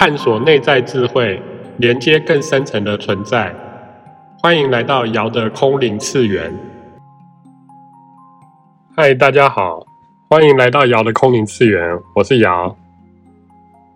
[0.00, 1.42] 探索内在智慧，
[1.78, 3.52] 连接更深层的存在。
[4.40, 6.56] 欢迎来到瑶的空灵次元。
[8.96, 9.84] 嗨，大家好，
[10.30, 12.76] 欢迎来到瑶的空灵次元，我是瑶。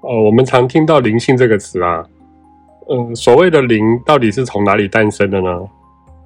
[0.01, 2.05] 呃，我们常听到灵性这个词啊，
[2.91, 5.69] 嗯，所谓的灵到底是从哪里诞生的呢？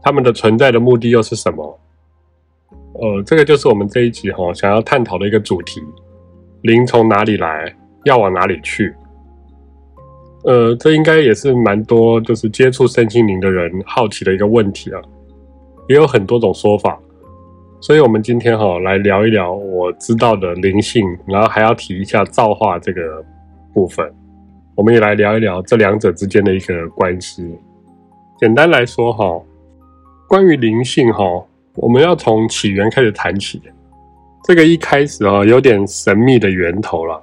[0.01, 1.79] 他们的存在的目的又是什么？
[2.95, 5.83] 呃，这个就是我们这一集哈想要探讨的一个主题：
[6.63, 7.71] 灵从哪里来，
[8.07, 8.95] 要往哪里去？
[10.47, 15.01] 呃，这应该也是蛮多就是接触身心灵的人好奇的一个问题啊，
[15.89, 16.97] 也有很多种说法。
[17.81, 23.25] 所以，我们今天哈来聊一聊我知道的灵性，然后还要提一下造化这个
[23.75, 24.09] 部分。
[24.77, 27.45] 我们也来聊一聊这两者之间的一个关系。
[28.39, 29.41] 简单来说哈，
[30.29, 31.25] 关于灵性哈。
[31.75, 33.61] 我们要从起源开始谈起，
[34.45, 37.21] 这个一开始啊，有点神秘的源头了。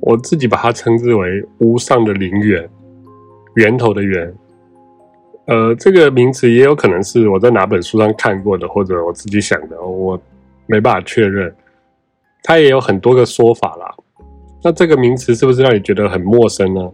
[0.00, 2.68] 我自己把它称之为无上的灵源，
[3.54, 4.34] 源头的源。
[5.46, 10.20] 呃，这个名词也有可能是我在哪本书上看过的，或者我自己想的，我
[10.66, 11.54] 没办法确认。
[12.42, 13.94] 它也有很多个说法啦。
[14.62, 16.90] 那这个名词是不是让你觉得很陌生呢？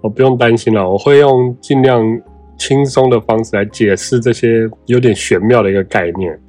[0.00, 2.20] 我不用担心了，我会用尽量。
[2.56, 6.40] 轻松的方式来解释这些有点玄妙的一个概念，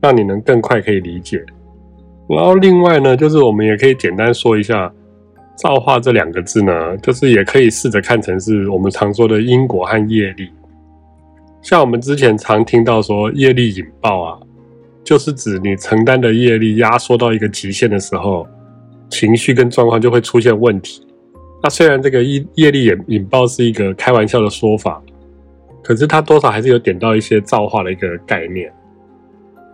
[0.00, 1.44] 让你能更快可以理解。
[2.28, 4.90] 然后另外呢，就是我们也可以简单说一下
[5.62, 10.50] “造化”这两个字呢，就是也可以试着看成是我们常说的因果和业力。
[11.62, 14.38] 像我们之前常听到说业力引爆啊，
[15.04, 18.46] 就是指你承担的业力压缩到一个极限的时候，
[19.10, 21.06] 情绪跟状况就会出现问题。
[21.62, 25.02] 那虽然这个业业力引引爆是一个开玩笑的说法。
[25.82, 28.70] 可是它多少还是有点到一些造化的一个概念。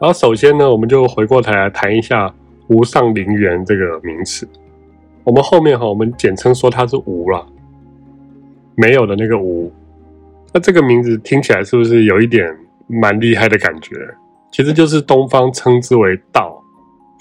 [0.00, 2.32] 然后首先呢，我们就回过头来谈一下
[2.70, 4.48] “无上灵源”这个名词。
[5.26, 7.44] 我们后面哈，我们简称说它是“无”了，
[8.76, 9.72] 没有的那个“无”。
[10.54, 12.56] 那这个名字听起来是不是有一点
[12.86, 13.96] 蛮厉害的感觉？
[14.52, 16.62] 其实就是东方称之为道，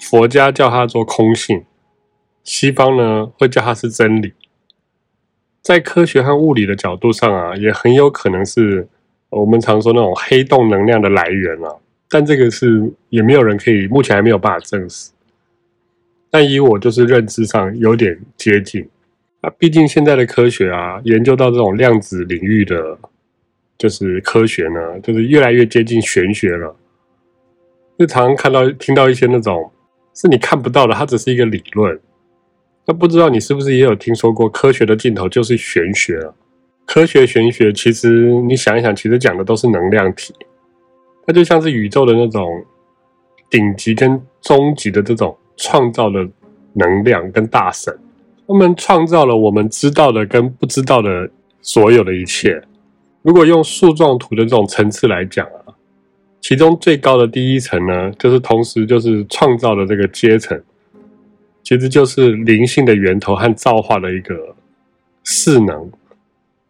[0.02, 1.64] 佛家叫它做空性，
[2.44, 4.32] 西方呢会叫它是真理。
[5.60, 8.86] 在科学和物理的角度上啊，也很有可能是
[9.30, 11.74] 我们常说那种黑洞能量的来源啊。
[12.08, 15.10] 但这个是也没有人可以，目前还没有办法证实。
[16.36, 18.86] 但以我就是认知上有点接近。
[19.40, 22.98] 啊，毕竟现在的科学啊，研究到这种量子领域的，
[23.78, 26.76] 就是科学呢，就是越来越接近玄学了。
[27.96, 29.70] 日常看到、听到一些那种
[30.14, 31.98] 是你看不到的，它只是一个理论。
[32.84, 36.34] 那不知道你是不是也有听说过，科学的尽头就是玄学啊？
[36.84, 40.34] 科学玄学其实你想一想，其实讲的都是能量体，
[41.26, 42.62] 它就像是宇宙的那种
[43.48, 46.28] 顶级跟终极的这种创造的
[46.74, 47.96] 能量跟大神，
[48.46, 51.28] 他们创造了我们知道的跟不知道的
[51.60, 52.62] 所有的一切。
[53.22, 55.74] 如果用树状图的这种层次来讲啊，
[56.40, 60.60] 其中最高的第一层呢，就是同时就是创造的这个阶层。
[61.64, 64.54] 其实就是灵性的源头和造化的一个
[65.24, 65.90] 势能，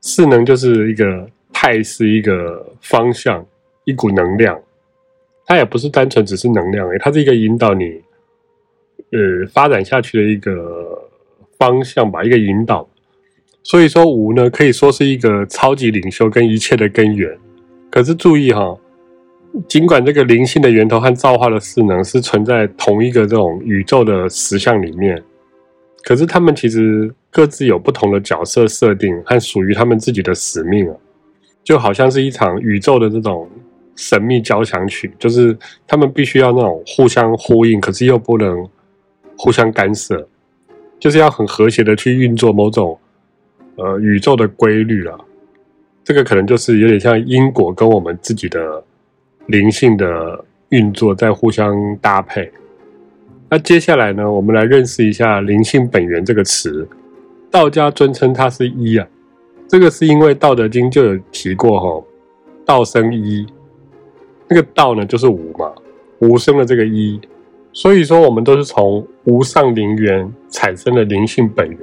[0.00, 3.44] 势能就是一个态势，一个方向，
[3.84, 4.58] 一股能量。
[5.44, 8.00] 它也不是单纯只是能量，它是一个引导你
[9.12, 11.08] 呃发展下去的一个
[11.58, 12.88] 方向吧，一个引导。
[13.62, 17.36] 所以说无呢，可以说是一个超级领袖跟一切的根源。
[17.90, 18.76] 可是注意哈。
[19.68, 25.22] 尽管这个灵性的源头和造化的势能是存在同一个这种宇宙的实相里面，
[26.02, 30.94] 可是他们其实各自有不同的角色设定和属于他们自己的使命啊，
[31.64, 33.48] 就好像是一场宇宙的这种
[33.94, 35.56] 神秘交响曲，就是
[35.86, 38.68] 他们必须要那种互相呼应，可是又不能
[39.36, 40.28] 互相干涉，
[40.98, 42.98] 就是要很和谐的去运作某种
[43.76, 45.18] 呃宇宙的规律啊。
[46.04, 48.82] 这个可能就是有点像因果跟我们自己的。
[49.48, 52.50] 灵性的运作在互相搭配。
[53.48, 56.84] 那接下来呢，我们来认识一下“灵性本源”这个词。
[57.48, 59.06] 道家尊称它是一啊，
[59.68, 62.04] 这个是因为《道德经》就有提过哈
[62.66, 63.46] ，“道生一”，
[64.50, 65.72] 那个道呢就是无嘛，
[66.18, 67.20] 无生了这个一，
[67.76, 71.78] 所以说我们都是从无上灵源产生了灵性本源，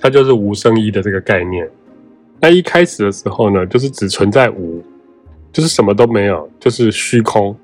[0.00, 1.70] 它就是无生一的这个概念。
[2.40, 4.84] 那一开始的时候呢，就是只存在无。
[5.52, 7.56] 就是什么都没有，就是虚空。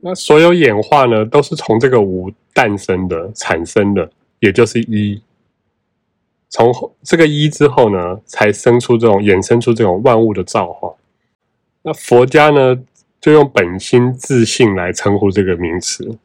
[0.00, 4.10] 那所有演化呢，都是从这个无诞生的、产生的，
[4.40, 5.22] 也就是一。
[6.48, 6.72] 从
[7.04, 10.92] 这个一之后呢，才生出这种衍生出这种万物的造化。
[11.82, 12.76] 那佛家呢，
[13.20, 16.18] 就用本心自性来称呼这个名词。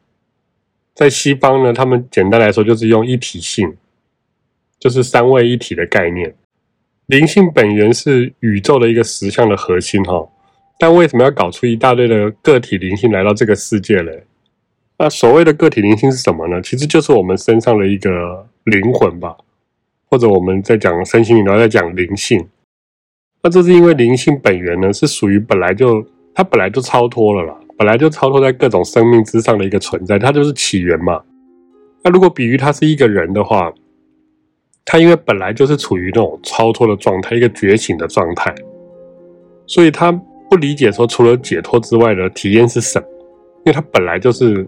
[0.96, 3.76] 在西方呢，他们简单来说就是用一体性。
[4.78, 6.34] 就是三位一体的概念。
[7.06, 10.28] 灵性本源是宇宙的一个实相的核心哈，
[10.78, 14.24] 但为什么要搞出一大堆的个体灵性来到这个世界嘞？
[14.98, 16.60] 那所谓的个体灵性是什么呢？
[16.60, 19.34] 其实就是我们身上的一个灵魂吧，
[20.10, 22.46] 或者我们在讲身心灵，然后在讲灵性。
[23.42, 31.20] 那这是因为灵性本源呢，是属于本来就它本来就超脱了啦，本来就超脱在各种生命之上的一个存在，它就是起源嘛。
[32.02, 33.72] 那如果比喻它是一个人的话，
[34.84, 38.54] 他因为本来就是处于那种超脱的状态，一个觉醒的状态，
[39.66, 40.12] 所以他
[40.48, 43.06] 不理解说除了解脱之外的体验是什么，
[43.64, 44.66] 因为他本来就是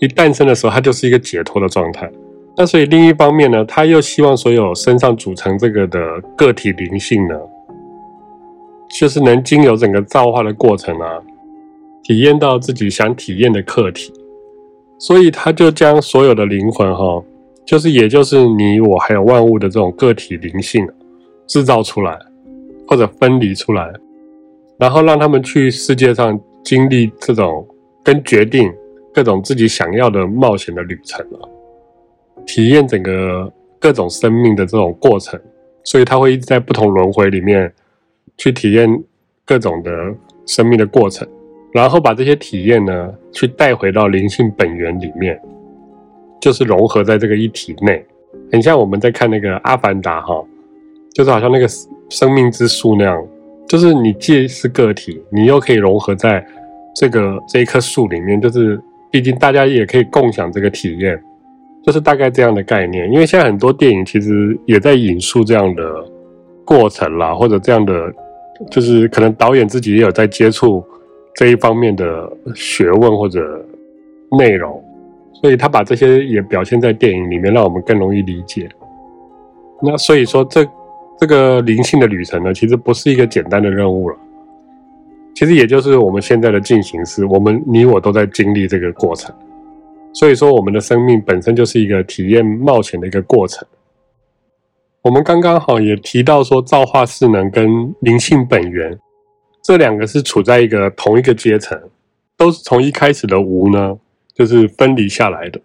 [0.00, 2.10] 一诞生的时候，他就是一个解脱的状态。
[2.56, 6.00] 那所以另一方面呢，他又希望所有身上组成这个的
[6.36, 7.34] 个体灵性呢。
[8.90, 11.20] 就是能经由整个造化的过程啊，
[12.04, 14.12] 体验到自己想体验的课题，
[14.98, 17.24] 所以他就将所有的灵魂哈，
[17.66, 20.86] 就是也就是你我还有万物的这种个体灵性
[21.46, 22.16] 制造出来，
[22.86, 23.90] 或者分离出来，
[24.78, 27.66] 然后让他们去世界上经历这种
[28.04, 28.70] 跟决定
[29.12, 31.42] 各种自己想要的冒险的旅程啊，
[32.46, 35.40] 体验整个各种生命的这种过程，
[35.82, 37.72] 所以他会一直在不同轮回里面。
[38.36, 38.88] 去体验
[39.44, 39.92] 各种的
[40.44, 41.24] 生命的过程，
[41.74, 45.38] 然后把这些体验呢，去带回到灵性本源里面，
[46.40, 48.00] 就是融合在这个一体内，
[48.52, 50.40] 很像我们在看那个《阿凡达》哈，
[51.12, 51.66] 就是好像那个
[52.08, 53.26] 生命之树那样，
[53.68, 56.46] 就是你既是个体，你又可以融合在
[56.94, 58.80] 这个这一棵树里面，就是
[59.10, 61.20] 毕竟大家也可以共享这个体验，
[61.84, 63.10] 就是大概这样的概念。
[63.12, 65.82] 因为现在很多电影其实也在引述这样的
[66.64, 67.92] 过程啦，或者这样的。
[68.70, 70.80] 就是可能导演自己也有在接触
[71.34, 73.64] 这一方面的学问或者
[74.38, 74.82] 内容，
[75.32, 78.68] 所以他把这些也表现在电影里面，让我们更容易理解。
[79.82, 80.64] 那所以说，这
[81.18, 84.16] 这个灵性的旅程呢，其实不是一个简单的任务了。
[85.34, 89.34] 其实也就是我们现在的进行式，我们你我都在经历这个过程。
[90.12, 93.66] 所以说，我们的生命本身就是一个体验冒险的一个过程。
[95.02, 98.96] 我们刚刚好也提到说，造化势能跟灵性本源
[99.64, 101.80] 这两个是处在一个同一个阶层，
[102.36, 103.98] 都是从一开始的无呢，
[104.34, 105.58] 就是分离下来的。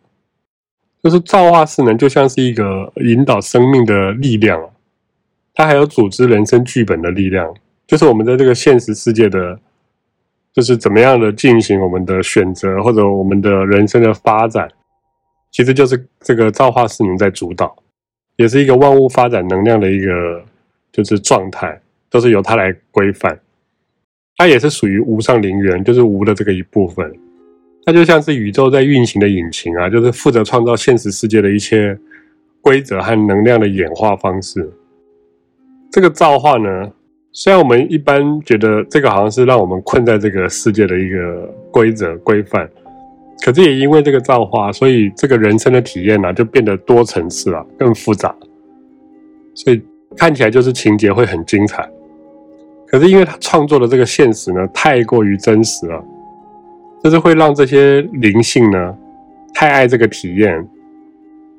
[1.03, 4.69] 就是造化势能就像是一个引导生命的力量，
[5.53, 7.53] 它还有组织人生剧本的力量，
[7.85, 9.59] 就是我们在这个现实世界的，
[10.53, 14.69] 就是怎么样的进行我们的选择或者我们的人生的发展，
[15.51, 17.75] 其实就是这个造化势能在主导。
[18.37, 20.41] 也是一个万物发展能量的一个
[20.93, 23.37] 就是状态，都是由它来规范。
[24.39, 27.13] 它也是属于无上灵源，就是无的这个一部分。
[27.85, 31.97] 它就像是宇宙在运行的引擎啊，就是负责创造现实世界的一些
[32.61, 34.71] 规则和能量的演化方式。
[35.91, 36.89] 这个造化呢，
[37.33, 42.69] 虽然我们一般觉得这个好像是让我们困在这个世界的一个规则规范。
[43.43, 48.33] 可是也因为这个造化，所以这个人生的体验呢、啊，就变得多层次了，更复杂。
[49.53, 49.81] 所以
[50.15, 51.85] 看起来就是情节会很精彩。
[52.89, 56.03] 可是因为他创作的这个现实呢，太过于真实了，
[57.03, 58.97] 就是会让这些灵性呢，
[59.53, 60.67] 太爱这个体验，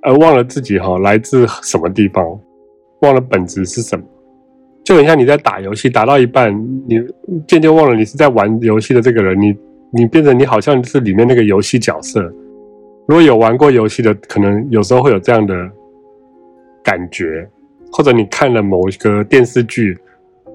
[0.03, 2.39] 而忘了自己哈来自什么地方，
[3.03, 4.05] 忘了本质是什么。
[4.85, 6.53] 就很像你在打游戏，打到一半，
[6.87, 7.01] 你
[7.47, 9.57] 渐渐忘了你是在玩游戏的这个人，你。
[9.93, 12.23] 你变成你好像是里面那个游戏角色，
[13.09, 15.69] 如果有玩过游戏的，可能有时候会有这样的
[16.81, 17.45] 感觉，
[17.91, 19.99] 或者你看了某一个电视剧，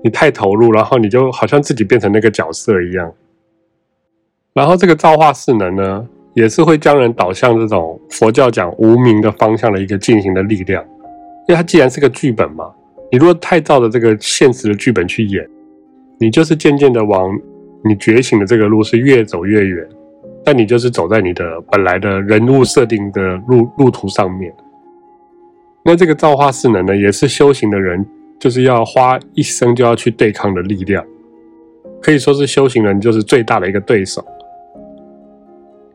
[0.06, 3.12] 你太投入，然后你就好像自己变成那个角色一样。
[4.54, 10.86] 然后这个造化势能呢，也是会将人导向这种佛教讲无明的方向的一个进行的力量，
[11.48, 12.72] 因为它既然是个剧本嘛，
[13.12, 15.44] 你如果太照着这个现实的剧本去演，
[16.20, 17.36] 你就是渐渐的往。
[17.88, 19.88] 你觉醒的这个路是越走越远，
[20.44, 24.52] 但你就是走在你的本来的人物设定的路路途上面。
[25.84, 28.04] 那这个造化势能呢，也是修行的人
[28.40, 31.04] 就是要花一生就要去对抗的力量，
[32.02, 34.24] 可以说是修行人就是最大的一个对手。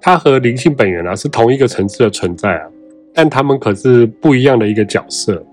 [0.01, 2.67] 他和灵性本源啊是同一个层次的存在啊，
[3.13, 5.45] 但他们可是不一样的一个角色，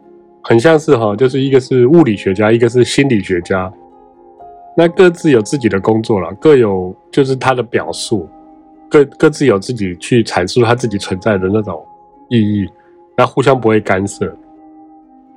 [0.41, 3.71] 很像是哈，就是一个是物理学家，一个是心理学家。
[4.77, 8.29] 那各自有自己的工作了，各有就是他的表述，
[8.89, 11.85] 各各自有自己去阐述他自己存在的那种
[12.29, 12.65] 意义，
[13.17, 14.33] 那互相不会干涉，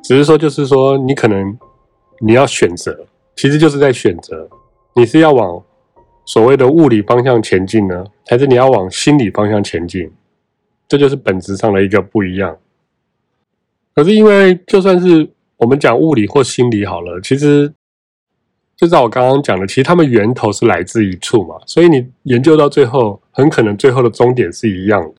[0.03, 1.57] 只是说就是说你可能
[2.21, 4.49] 你要选择，其实就是在选择，
[4.95, 5.63] 你是要往
[6.25, 10.11] 所谓的物理方向前进呢，还是你要往心理方向前进？
[10.89, 12.57] 这就是本质上的一个不一样。
[13.95, 17.73] 可是因为就算是我们讲物理或心理好了，其实
[18.77, 25.15] 就照我刚刚讲的，其实它们源头是来自一处嘛，所以你研究到最后，很可能最后的终点是一样的。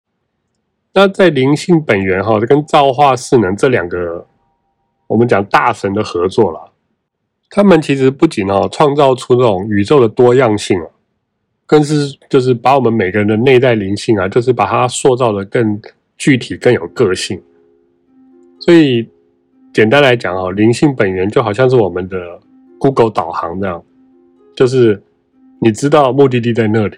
[0.94, 4.26] 那在灵性本源哈，跟造化势能这两个，
[5.12, 6.62] 我们讲大神的合作啦，
[7.50, 10.88] 他们其实不仅哦创造出这种宇宙的多样性啊，
[11.66, 15.82] 更是就是把我们每个人的内在灵性啊，就是把它塑造得更
[16.18, 17.42] 具体、更有个性。
[18.60, 19.08] 所以
[19.74, 22.18] 简单来讲哦，灵性本源就好像是我们的。
[22.84, 23.84] Google 导航这样，
[24.56, 25.00] 就是
[25.60, 26.98] 你知道目的地在那里，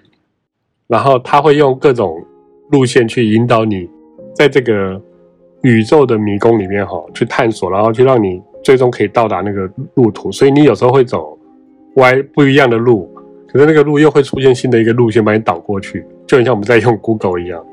[0.86, 2.24] 然后它会用各种
[2.70, 3.86] 路线去引导你，
[4.34, 4.98] 在这个
[5.64, 10.30] 宇宙的迷宫里面哈去探索，然后去让你最终可以到达那个路途。
[10.30, 11.36] 所以你有时候会走
[11.96, 13.10] 歪不一样的路，
[13.48, 17.64] 可是那个路又会出现新的一个路线把你导过去，就很像我们在用 Google 一样。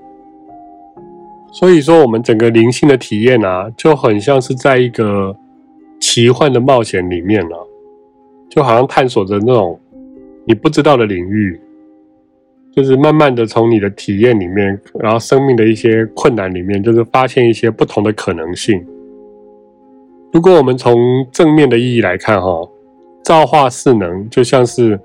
[1.51, 5.35] 所以说，我们整个灵性的体验啊，就很像是在一个
[5.99, 7.63] 奇幻的冒险里面了啊。
[8.49, 9.79] 就好像探索着那种
[10.45, 11.59] 你不知道的领域，
[12.75, 18.85] 就是慢慢的从你的体验里面，然后生命的一些困难里面，就是发现一些不同的可能性。
[20.31, 20.95] 如果我们从
[21.31, 22.67] 正面的意义来看，哈，
[23.23, 24.97] 造化势能就像是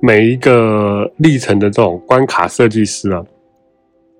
[0.00, 3.24] 每一个历程的这种关卡设计师啊，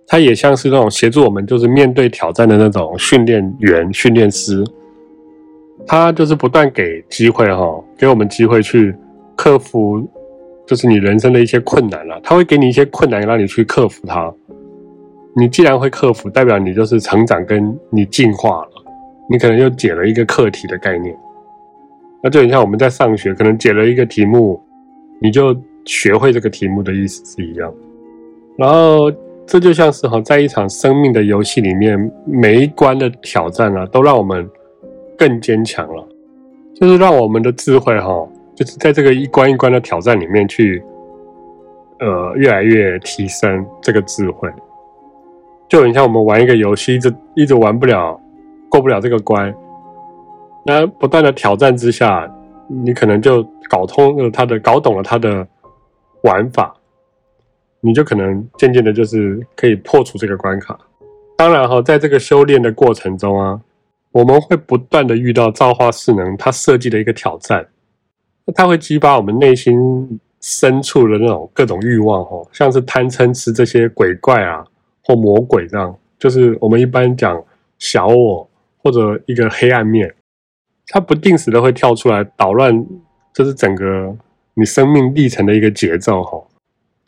[0.06, 4.64] 他也像是那种协助我们，就是面对挑战的那种训练员、训练师。
[5.86, 8.94] 他就是不断给机会哈，给我们机会去
[9.34, 10.06] 克服，
[10.70, 12.20] 就是你人生的一些困难了。
[12.22, 14.32] 他会给你一些困难，让你去克服它。
[15.34, 18.68] 你既然会克服，代表你就是成长，跟你进化了。
[19.28, 21.12] 你可能又解了一个课题的概念。
[22.22, 24.62] 那就很像我们在上学，可能解了一个题目，
[25.20, 27.74] 你就学会这个题目的意思是一样。
[28.56, 29.10] 然后
[29.44, 34.48] 这就像是哈，在一场生命的游戏里面，每一关的挑战啊，都让我们。
[35.18, 36.08] 更坚强了，
[36.74, 38.26] 就是让我们的智慧哈，
[38.60, 40.84] 就是在这个一关一关的挑战里面去，
[41.98, 44.50] 呃，越来越提升这个智慧。
[45.66, 48.20] 就很像我们玩一个游戏，一直一直玩不了，
[48.68, 49.54] 过不了这个关，
[50.66, 52.30] 那不断的挑战之下，
[52.68, 55.48] 你可能就搞通了他的，搞懂了他的
[56.24, 56.74] 玩法，
[57.80, 60.78] 你就可能渐渐的，就是可以破除这个关卡。
[61.34, 63.58] 当然哈，在这个修炼的过程中啊。
[64.12, 67.64] 我们会不断的遇到造化势能，它设计的一个挑战，
[68.54, 74.64] 它会激发我们内心深处的那种各种欲望，哦，像是贪嗔痴这些鬼怪啊，
[75.02, 77.42] 或魔鬼这样，就是我们一般讲
[77.78, 78.48] 小我
[78.82, 80.14] 或者一个黑暗面，
[80.88, 82.86] 它不定时的会跳出来捣乱，
[83.34, 84.16] 就是整个
[84.54, 86.42] 你生命历程的一个节奏，哈，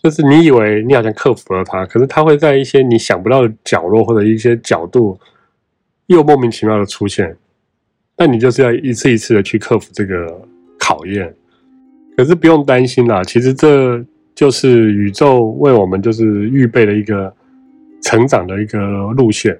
[0.03, 5.19] 就是你以为你好像克服了它，可是它会在一些你想不到的角落或者一些角度。
[6.07, 7.35] 又莫名其妙的出现，
[8.19, 10.43] 那你就是要一次一次的去克服这个
[10.83, 11.33] 考验。
[12.17, 17.33] 可是不用担心啦，其实这就是宇宙为我们就是预备了一个
[18.03, 18.79] 成长的一个
[19.17, 19.57] 路线。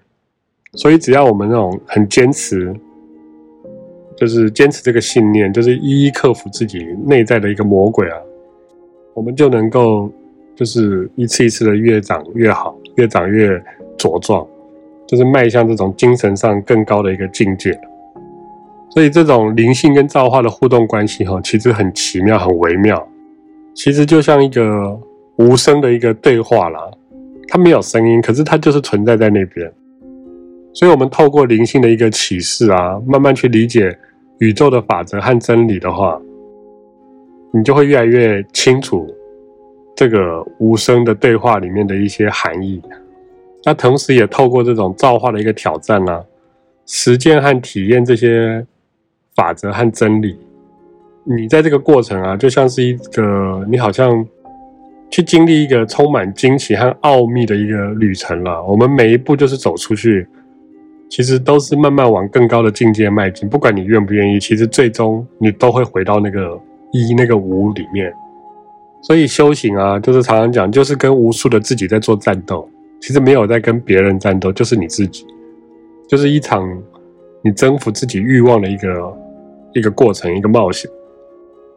[0.75, 2.75] 所以只要我们那种很坚持，
[4.17, 8.19] 就是坚持这个信念，就是一一克服自己内在的一个魔鬼啊，
[9.15, 10.13] 我们就能够
[10.57, 13.63] 就是一次一次的越长越好，越长越
[13.97, 14.47] 茁壮。
[15.07, 17.79] 就是迈向这种精神上更高的一个境界，
[18.93, 23.09] 所以这种灵性跟造化的互动关系哈，其实很奇妙、很微妙。
[23.75, 25.01] 其实就像一个
[25.37, 26.79] 无声的一个对话啦，
[27.49, 29.73] 它没有声音，可是它就是存在在那边。
[30.75, 33.97] 所以，我们透过灵性的一个启示啊，慢慢去理解
[34.41, 36.21] 宇宙的法则和真理的话，
[37.55, 39.07] 你就会越来越清楚
[39.97, 42.83] 这个无声的对话里面的一些含义。
[43.65, 46.23] 那同时也透过这种造化的一个挑战呢、
[46.87, 48.67] 实践和体验这些
[49.35, 50.39] 法则和真理，
[51.25, 54.27] 你在这个过程啊，就像是一个你好像
[55.11, 58.63] 去经历一个充满惊奇和奥秘的一个旅程了。
[58.65, 60.27] 我们每一步就是走出去，
[61.09, 63.49] 其实都是慢慢往更高的境界迈进。
[63.49, 66.59] 不管你愿不愿意，其实最终你都会回到那个
[66.93, 68.13] 一、那个无里面。
[69.03, 72.69] 所以修行啊，就是常常讲，就是跟无数的自己在做战斗。
[73.01, 75.27] 其实没有在跟别人战斗，就是你自己，
[76.09, 76.65] 就是一场
[77.43, 79.13] 你征服自己欲望的一个
[79.75, 80.91] 一个过程，一个冒险。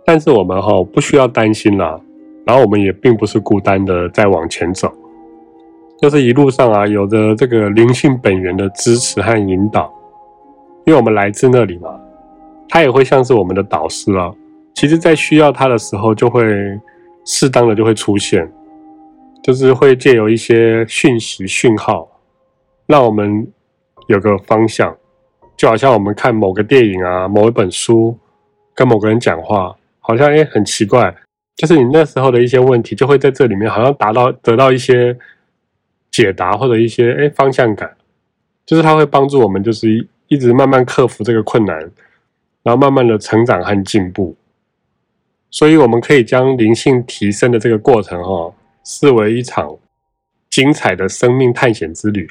[0.06, 2.00] 但是我们哈不需要担心啦，
[2.46, 4.92] 然后我们也并不是孤单的在往前走，
[6.02, 9.92] 就是一路上啊有着这个灵性本源的支持和引导，
[10.86, 12.00] 因为我们来自那里嘛，
[12.70, 14.32] 他也会像是我们的导师啊。
[14.74, 16.44] 其实，在需要他的时候，就会
[17.24, 18.52] 适当的就会出现。
[19.42, 22.10] 就是会借由一些讯息讯号，
[22.88, 23.48] 让我们
[24.08, 24.96] 有个方向，
[25.58, 28.18] 就好像我们看某个电影啊、某一本书，
[28.74, 31.16] 跟某个人讲话，好像诶很奇怪，
[31.56, 35.18] 就是你那时候的一些问题，就会在这里面好像达到得到一些
[36.12, 37.96] 解答或者一些诶方向感，
[38.66, 41.80] 就是它会帮助我们，就是一直慢慢克服这个困难，
[42.64, 44.36] 然后慢慢的成长和进步。
[45.50, 49.78] 所以我们可以将灵性提升的这个过程，哈，视为一场
[50.50, 52.30] 精彩的生命探险之旅。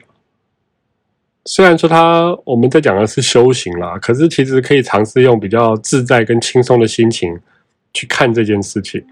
[1.46, 7.38] 虽然说它我们在讲的是修行啦，可是其实可以尝试用比较自在跟轻松的心情
[7.92, 9.04] 去看这件事情，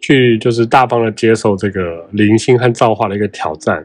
[0.00, 3.84] 去就是大方的接受这个灵性和造化的一个挑战。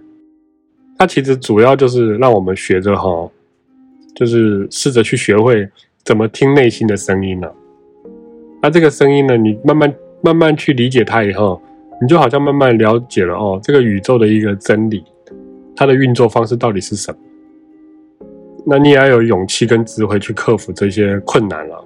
[0.98, 3.28] 它其实主要就是让我们学着哈，
[4.16, 5.68] 就是试着去学会
[6.04, 7.52] 怎么听内心的声音了。
[8.62, 11.60] 那这个声音呢，你慢慢慢慢去理解它以后，
[12.00, 15.04] 你就好像慢慢了解了哦，这个宇宙的一个真理，
[15.76, 17.18] 它的运作方式到底是什么？
[18.70, 21.84] 那你也要有勇气跟智慧去克服这些困难了，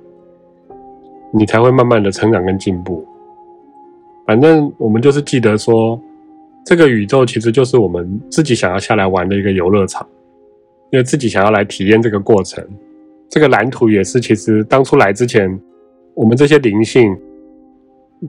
[1.32, 3.08] 你才会慢慢的成长跟进步。
[4.28, 5.98] 反正我们就是记得说，
[6.66, 10.06] 这个宇宙其实就是我们自己想要下来玩的一个游乐场，
[10.92, 12.62] 因为自己想要来体验这个过程。
[13.30, 15.58] 这个蓝图也是，其实当初来之前，
[16.14, 17.18] 我们这些灵性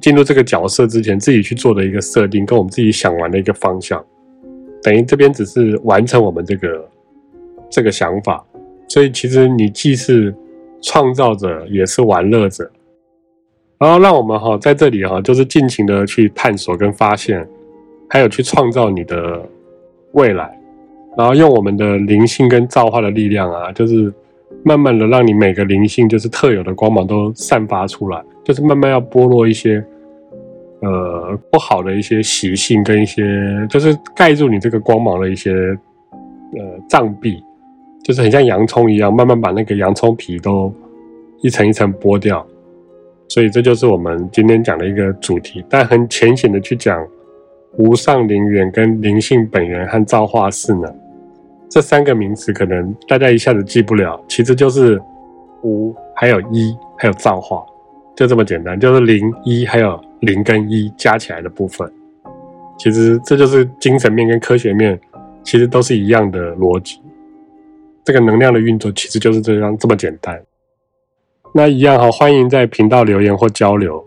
[0.01, 4.01] 进入这个角色之前，自己去做的一个设定，跟我们自己想玩的一个方向，
[4.81, 6.89] 等于这边只是完成我们这个。
[7.75, 8.41] 这个想法，
[8.87, 10.33] 所以其实你既是
[10.81, 12.71] 创造者，也是玩乐者。
[13.81, 17.45] 然后让我们哈在这里哈，就是尽情的去探索跟发现，
[18.09, 19.43] 还有去创造你的
[20.13, 20.57] 未来。
[21.17, 24.13] 然后用我们的灵性跟造化的力量啊，就是
[24.63, 29.85] 慢慢的让你每个灵性就是特有的光芒都散发出来，就是慢慢要剥落一些
[30.81, 33.25] 呃不好的一些习性跟一些，
[33.69, 37.43] 就是盖住你这个光芒的一些呃障壁。
[38.05, 40.73] 就是很像洋葱一样，慢慢把那个洋葱皮都
[41.41, 42.47] 一层一层剥掉，
[43.29, 45.65] 所以这就是我们今天讲的一个主题。
[45.71, 47.03] 但很浅显的去讲，
[47.79, 50.95] 无上灵源跟灵性本源和造化势能
[51.71, 55.01] 这三个名词，可能大家一下子记不了，其实就是
[55.63, 57.65] 无还有一还有造化，
[58.15, 61.91] 就这么简单，就是零一还有零跟一加起来的部分。
[62.79, 65.01] 其实这就是精神面跟科学面，
[65.43, 67.01] 其实都是一样的逻辑。
[68.05, 70.41] 这个能量的运作其实就是这样这么简单。
[71.55, 74.05] 那一样哈，欢迎在频道留言或交流，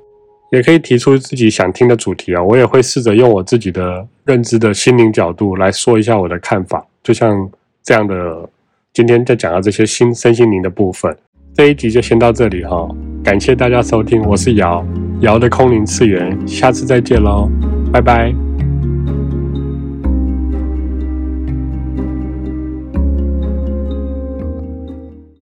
[0.51, 6.85] 也可以提出自己想听的主题啊，我也会试着用我自己的认知的心灵角度来说一下我的看法。
[7.01, 7.49] 就像
[7.81, 8.49] 这样的，
[8.93, 11.15] 今天在讲到这些心身心灵的部分，
[11.55, 12.87] 这一集就先到这里哈，
[13.23, 14.85] 感谢大家收听，我是瑶，
[15.21, 17.49] 瑶的空灵次元，下次再见喽，
[17.93, 18.46] 拜拜。